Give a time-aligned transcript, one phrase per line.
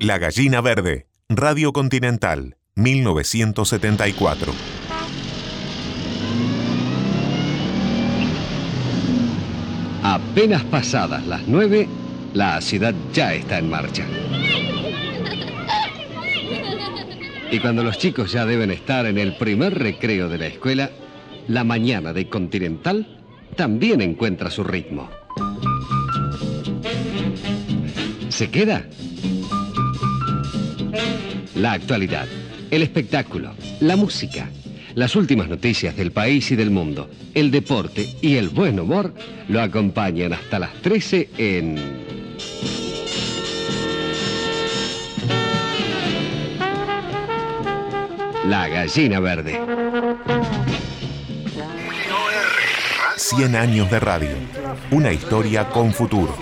[0.00, 4.52] La Gallina Verde, Radio Continental, 1974.
[10.02, 11.88] Apenas pasadas las nueve,
[12.32, 14.04] la ciudad ya está en marcha.
[17.50, 20.90] Y cuando los chicos ya deben estar en el primer recreo de la escuela,
[21.48, 23.22] la mañana de Continental
[23.56, 25.10] también encuentra su ritmo.
[28.36, 28.84] ¿Se queda?
[31.54, 32.26] La actualidad,
[32.70, 34.50] el espectáculo, la música,
[34.94, 39.14] las últimas noticias del país y del mundo, el deporte y el buen humor
[39.48, 41.76] lo acompañan hasta las 13 en...
[48.46, 49.58] La gallina verde.
[53.16, 54.36] 100 años de radio.
[54.90, 56.36] Una historia con futuro.